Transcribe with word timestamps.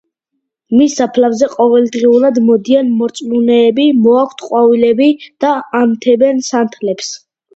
მის 0.77 0.93
საფლავზე 0.99 1.49
ყოველდღიურად 1.51 2.39
მოდიან 2.45 2.89
მორწმუნეები, 3.01 3.85
მოაქვთ 4.07 4.43
ყვავილები 4.47 5.09
და 5.45 5.51
ანთებენ 5.83 6.43
სანთლებს. 6.51 7.13